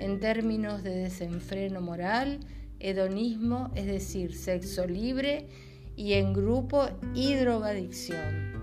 en 0.00 0.20
términos 0.20 0.82
de 0.82 0.90
desenfreno 0.90 1.80
moral, 1.80 2.40
hedonismo, 2.80 3.70
es 3.74 3.86
decir, 3.86 4.34
sexo 4.34 4.86
libre, 4.86 5.48
y 5.96 6.14
en 6.14 6.32
grupo 6.32 6.88
y 7.14 7.34
drogadicción. 7.34 8.62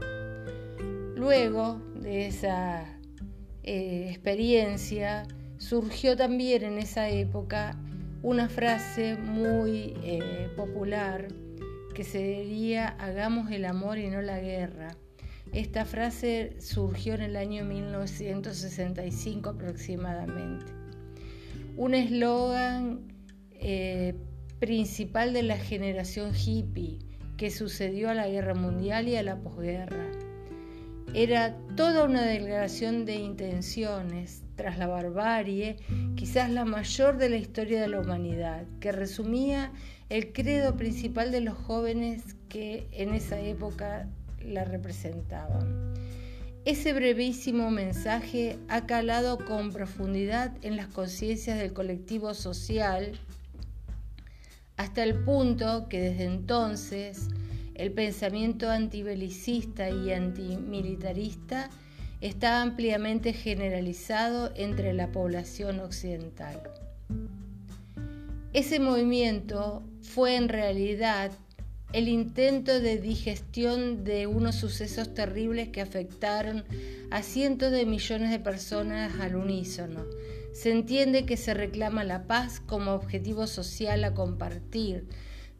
Luego 1.16 1.80
de 2.02 2.28
esa 2.28 2.86
eh, 3.64 4.08
experiencia 4.09 5.28
surgió 5.58 6.16
también 6.16 6.64
en 6.64 6.78
esa 6.78 7.09
época 7.09 7.78
una 8.22 8.50
frase 8.50 9.17
muy 9.17 9.94
eh, 10.03 10.50
popular 10.56 11.28
que 11.94 12.03
sería 12.03 12.88
hagamos 12.88 13.51
el 13.51 13.66
amor 13.66 13.97
y 13.97 14.09
no 14.09 14.22
la 14.22 14.40
guerra. 14.40 14.96
Esta 15.51 15.84
frase 15.84 16.56
surgió 16.59 17.16
en 17.16 17.22
el 17.22 17.35
año 17.35 17.66
1965 17.66 19.50
aproximadamente. 19.50 20.72
Un 21.75 21.96
eslogan 21.96 23.07
eh, 23.52 24.16
principal 24.59 25.34
de 25.34 25.44
la 25.44 25.57
generación 25.57 26.34
hippie 26.35 27.00
que 27.38 27.50
sucedió 27.50 28.09
a 28.09 28.13
la 28.13 28.28
guerra 28.28 28.53
mundial 28.53 29.07
y 29.07 29.16
a 29.16 29.23
la 29.23 29.38
posguerra. 29.38 30.09
Era 31.14 31.58
toda 31.75 32.03
una 32.03 32.22
declaración 32.22 33.06
de 33.06 33.16
intenciones 33.16 34.44
tras 34.56 34.78
la 34.78 34.86
barbarie, 34.86 35.78
quizás 36.16 36.52
la 36.52 36.66
mayor 36.66 37.18
de 37.18 37.30
la 37.30 37.38
historia 37.38 37.81
de 37.81 37.88
la 37.88 38.00
humanidad, 38.00 38.66
que 38.80 38.92
resumía 38.92 39.72
el 40.09 40.31
credo 40.34 40.78
principal 40.78 41.31
de 41.31 41.42
los 41.42 41.58
jóvenes 41.58 42.36
que 42.47 42.88
en 42.92 43.16
esa 43.16 43.40
época 43.40 44.08
la 44.46 44.66
representaban. 44.66 45.94
Ese 46.66 46.94
brevísimo 46.94 47.72
mensaje 47.72 48.59
ha 48.68 48.86
calado 48.86 49.44
con 49.46 49.72
profundidad 49.72 50.53
en 50.62 50.76
las 50.76 50.88
conciencias 50.88 51.58
del 51.58 51.74
colectivo 51.74 52.34
social 52.36 53.14
hasta 54.78 55.03
el 55.03 55.16
punto 55.24 55.88
que 55.90 56.00
desde 56.00 56.26
entonces 56.26 57.30
el 57.79 57.94
pensamiento 57.94 58.69
antibelicista 58.69 59.90
y 59.90 60.12
antimilitarista 60.12 61.69
está 62.19 62.62
ampliamente 62.62 63.31
generalizado 63.31 64.51
entre 64.56 64.91
la 64.94 65.13
población 65.13 65.79
occidental. 65.79 66.62
Ese 68.51 68.81
movimiento 68.81 69.81
fue 70.01 70.35
en 70.35 70.50
realidad 70.50 71.31
el 71.94 72.09
intento 72.09 72.81
de 72.81 72.97
digestión 72.97 74.03
de 74.03 74.28
unos 74.28 74.56
sucesos 74.56 75.13
terribles 75.13 75.69
que 75.69 75.79
afectaron 75.79 76.66
a 77.11 77.23
cientos 77.23 77.72
de 77.72 77.85
millones 77.85 78.29
de 78.29 78.40
personas 78.40 79.17
al 79.22 79.38
unísono. 79.38 80.03
Se 80.53 80.72
entiende 80.72 81.25
que 81.25 81.38
se 81.38 81.53
reclama 81.53 82.03
la 82.03 82.28
paz 82.28 82.59
como 82.59 82.91
objetivo 82.91 83.47
social 83.47 84.03
a 84.03 84.13
compartir, 84.13 85.07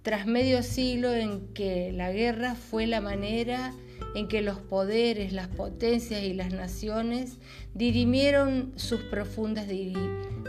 tras 0.02 0.26
medio 0.28 0.64
siglo 0.64 1.14
en 1.14 1.54
que 1.54 1.92
la 1.92 2.12
guerra 2.12 2.56
fue 2.56 2.88
la 2.88 3.02
manera 3.02 3.74
en 4.16 4.28
que 4.28 4.42
los 4.42 4.58
poderes, 4.58 5.34
las 5.34 5.48
potencias 5.50 6.24
y 6.24 6.34
las 6.34 6.52
naciones 6.52 7.38
dirimieron 7.74 8.72
sus 8.76 9.02
profundas 9.02 9.68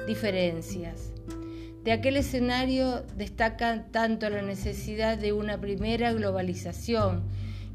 diferencias. 0.06 1.12
De 1.84 1.93
aquel 1.93 2.16
escenario 2.16 3.03
destaca 3.16 3.87
tanto 3.91 4.28
la 4.31 4.43
necesidad 4.43 5.19
de 5.19 5.33
una 5.33 5.61
primera 5.61 6.12
globalización 6.12 7.25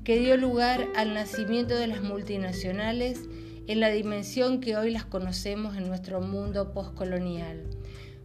que 0.03 0.19
dio 0.19 0.38
lugar 0.38 0.88
al 0.96 1.13
nacimiento 1.13 1.75
de 1.75 1.88
las 1.88 2.02
multinacionales 2.02 3.19
en 3.68 3.80
la 3.80 3.90
dimensión 3.90 4.62
que 4.62 4.78
hoy 4.78 4.92
las 4.92 5.06
conocemos 5.06 5.75
en 5.75 5.88
nuestro 5.88 6.22
mundo 6.22 6.72
postcolonial, 6.72 7.63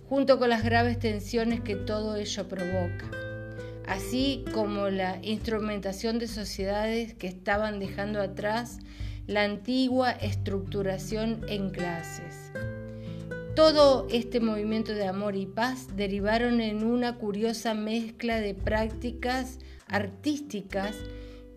junto 0.07 0.39
con 0.39 0.51
las 0.51 0.63
graves 0.63 0.99
tensiones 0.99 1.63
que 1.63 1.77
todo 1.77 2.17
ello 2.17 2.47
provoca 2.47 3.30
así 3.91 4.45
como 4.55 4.89
la 4.89 5.19
instrumentación 5.21 6.21
de 6.21 6.29
sociedades 6.29 7.13
que 7.15 7.27
estaban 7.27 7.81
dejando 7.81 8.21
atrás 8.21 8.79
la 9.27 9.43
antigua 9.43 10.13
estructuración 10.13 11.41
en 11.49 11.71
clases. 11.71 12.53
Todo 13.57 14.07
este 14.09 14.39
movimiento 14.39 14.93
de 14.93 15.09
amor 15.09 15.35
y 15.35 15.47
paz 15.47 15.89
derivaron 15.97 16.61
en 16.61 16.85
una 16.85 17.17
curiosa 17.17 17.75
mezcla 17.75 18.39
de 18.39 18.55
prácticas 18.55 19.59
artísticas 19.89 20.95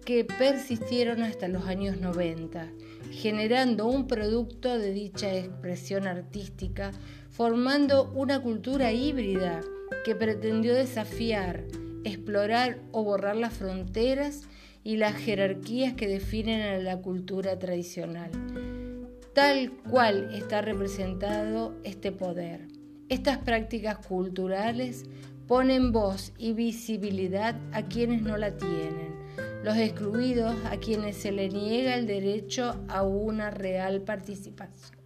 que 0.03 0.25
persistieron 0.25 1.21
hasta 1.21 1.47
los 1.47 1.67
años 1.67 1.97
90, 2.01 2.67
generando 3.11 3.85
un 3.85 4.07
producto 4.07 4.79
de 4.79 4.91
dicha 4.91 5.31
expresión 5.31 6.07
artística, 6.07 6.93
formando 7.29 8.11
una 8.15 8.41
cultura 8.41 8.91
híbrida 8.91 9.61
que 10.03 10.15
pretendió 10.15 10.73
desafiar 10.73 11.63
explorar 12.03 12.79
o 12.91 13.03
borrar 13.03 13.35
las 13.35 13.53
fronteras 13.53 14.43
y 14.83 14.97
las 14.97 15.15
jerarquías 15.15 15.93
que 15.93 16.07
definen 16.07 16.61
a 16.61 16.77
la 16.77 17.01
cultura 17.01 17.57
tradicional, 17.57 18.31
tal 19.33 19.71
cual 19.89 20.33
está 20.33 20.61
representado 20.61 21.75
este 21.83 22.11
poder. 22.11 22.67
Estas 23.09 23.37
prácticas 23.37 23.97
culturales 24.05 25.05
ponen 25.47 25.91
voz 25.91 26.33
y 26.37 26.53
visibilidad 26.53 27.55
a 27.71 27.83
quienes 27.83 28.21
no 28.21 28.37
la 28.37 28.57
tienen, 28.57 29.13
los 29.63 29.77
excluidos 29.77 30.55
a 30.65 30.77
quienes 30.77 31.17
se 31.17 31.31
le 31.31 31.49
niega 31.49 31.95
el 31.95 32.07
derecho 32.07 32.83
a 32.87 33.03
una 33.03 33.49
real 33.49 34.01
participación. 34.01 34.97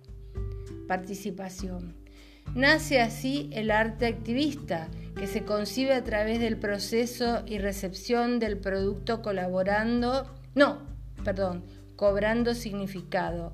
participación. 0.88 2.07
Nace 2.58 3.02
así 3.02 3.52
el 3.54 3.70
arte 3.70 4.08
activista, 4.08 4.88
que 5.16 5.28
se 5.28 5.44
concibe 5.44 5.94
a 5.94 6.04
través 6.04 6.40
del 6.40 6.58
proceso 6.58 7.44
y 7.46 7.60
recepción 7.60 8.40
del 8.40 8.58
producto 8.58 9.22
colaborando, 9.22 10.26
no, 10.56 10.80
perdón, 11.24 11.64
cobrando 11.96 12.56
significado. 12.56 13.54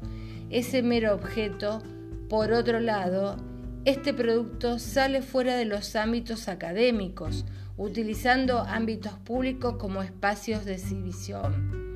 Ese 0.49 0.83
mero 0.83 1.13
objeto, 1.15 1.83
por 2.29 2.53
otro 2.53 2.79
lado, 2.79 3.35
este 3.83 4.13
producto 4.13 4.79
sale 4.79 5.21
fuera 5.21 5.57
de 5.57 5.65
los 5.65 5.97
ámbitos 5.97 6.47
académicos, 6.47 7.43
utilizando 7.75 8.59
ámbitos 8.59 9.15
públicos 9.25 9.75
como 9.75 10.01
espacios 10.01 10.63
de 10.63 10.75
exhibición. 10.75 11.93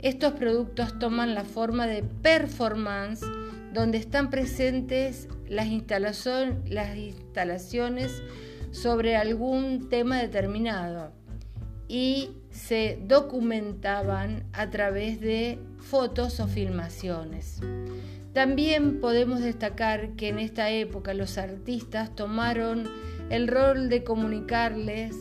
Estos 0.00 0.34
productos 0.34 0.98
toman 0.98 1.34
la 1.34 1.44
forma 1.44 1.86
de 1.86 2.02
performance 2.02 3.24
donde 3.72 3.96
están 3.96 4.28
presentes 4.28 5.26
las, 5.50 5.68
las 6.66 6.96
instalaciones 6.96 8.22
sobre 8.70 9.16
algún 9.16 9.88
tema 9.88 10.18
determinado 10.18 11.12
y 11.88 12.30
se 12.50 12.98
documentaban 13.06 14.44
a 14.52 14.70
través 14.70 15.20
de 15.20 15.58
fotos 15.78 16.40
o 16.40 16.46
filmaciones. 16.46 17.60
También 18.32 19.00
podemos 19.00 19.40
destacar 19.40 20.14
que 20.14 20.28
en 20.28 20.38
esta 20.38 20.70
época 20.70 21.14
los 21.14 21.36
artistas 21.36 22.14
tomaron 22.14 22.88
el 23.28 23.48
rol 23.48 23.88
de 23.88 24.04
comunicarles 24.04 25.16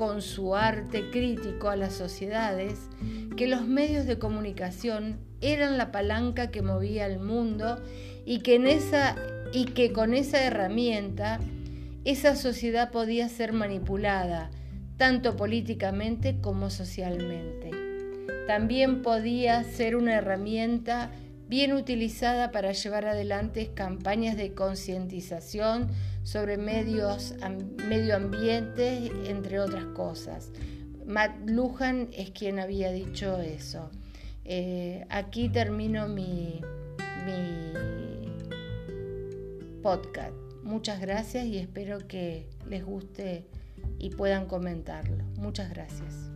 con 0.00 0.22
su 0.22 0.56
arte 0.56 1.10
crítico 1.10 1.68
a 1.68 1.76
las 1.76 1.92
sociedades 1.92 2.88
que 3.36 3.46
los 3.46 3.66
medios 3.66 4.06
de 4.06 4.18
comunicación 4.18 5.18
eran 5.42 5.76
la 5.76 5.92
palanca 5.92 6.50
que 6.50 6.62
movía 6.62 7.04
el 7.04 7.18
mundo 7.18 7.78
y 8.24 8.38
que, 8.38 8.58
y 9.52 9.64
que 9.66 9.92
con 9.92 10.14
esa 10.14 10.42
herramienta 10.42 11.38
esa 12.06 12.34
sociedad 12.34 12.90
podía 12.92 13.28
ser 13.28 13.52
manipulada, 13.52 14.50
tanto 14.96 15.36
políticamente 15.36 16.40
como 16.40 16.70
socialmente. 16.70 17.70
También 18.46 19.02
podía 19.02 19.64
ser 19.64 19.96
una 19.96 20.14
herramienta 20.14 21.10
bien 21.50 21.72
utilizada 21.72 22.52
para 22.52 22.70
llevar 22.70 23.06
adelante 23.06 23.72
campañas 23.74 24.36
de 24.36 24.54
concientización 24.54 25.88
sobre 26.22 26.56
medios, 26.56 27.34
medio 27.88 28.14
ambiente, 28.14 29.10
entre 29.26 29.58
otras 29.58 29.84
cosas. 29.86 30.52
Matt 31.04 31.32
Lujan 31.46 32.08
es 32.12 32.30
quien 32.30 32.60
había 32.60 32.92
dicho 32.92 33.40
eso. 33.40 33.90
Eh, 34.44 35.04
aquí 35.10 35.48
termino 35.48 36.06
mi, 36.06 36.60
mi 37.26 37.72
podcast. 39.82 40.36
Muchas 40.62 41.00
gracias 41.00 41.46
y 41.46 41.58
espero 41.58 41.98
que 42.06 42.46
les 42.68 42.84
guste 42.84 43.44
y 43.98 44.10
puedan 44.10 44.46
comentarlo. 44.46 45.24
Muchas 45.36 45.68
gracias. 45.70 46.29